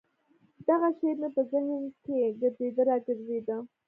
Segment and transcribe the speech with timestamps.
[0.67, 3.57] دغه شعر مې په ذهن کښې ګرځېده راګرځېده.